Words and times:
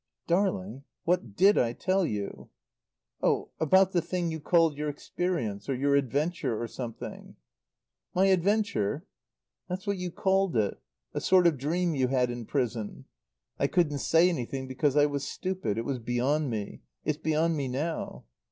"Darling 0.25 0.83
what 1.03 1.35
did 1.35 1.59
I 1.59 1.73
tell 1.73 2.07
you?" 2.07 2.49
"Oh 3.21 3.51
about 3.59 3.91
the 3.91 4.01
thing 4.01 4.31
you 4.31 4.39
called 4.39 4.75
your 4.75 4.89
experience, 4.89 5.69
or 5.69 5.75
your 5.75 5.93
adventure, 5.93 6.59
or 6.59 6.65
something." 6.67 7.35
"My 8.15 8.25
adventure?" 8.25 9.05
"That's 9.69 9.85
what 9.85 9.99
you 9.99 10.09
called 10.09 10.55
it. 10.57 10.79
A 11.13 11.21
sort 11.21 11.45
of 11.45 11.59
dream 11.59 11.93
you 11.93 12.07
had 12.07 12.31
in 12.31 12.47
prison. 12.47 13.05
I 13.59 13.67
couldn't 13.67 13.99
say 13.99 14.27
anything 14.27 14.67
because 14.67 14.97
I 14.97 15.05
was 15.05 15.23
stupid. 15.27 15.77
It 15.77 15.85
was 15.85 15.99
beyond 15.99 16.49
me. 16.49 16.81
It's 17.05 17.19
beyond 17.19 17.55
me 17.55 17.67
now." 17.67 18.25